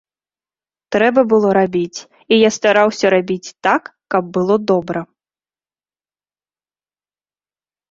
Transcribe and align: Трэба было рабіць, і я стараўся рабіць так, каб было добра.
Трэба 0.93 1.21
было 1.33 1.47
рабіць, 1.57 1.99
і 2.31 2.39
я 2.39 2.49
стараўся 2.57 3.05
рабіць 3.15 3.53
так, 3.69 3.83
каб 4.17 4.23
было 4.39 4.59
добра. 4.73 5.05